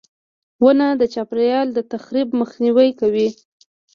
•ونه 0.63 0.87
د 1.01 1.03
چاپېریال 1.13 1.67
د 1.73 1.79
تخریب 1.91 2.29
مخنیوی 2.41 2.89
کوي. 2.99 3.27